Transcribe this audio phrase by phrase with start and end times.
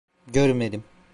[0.33, 0.83] Görmedim.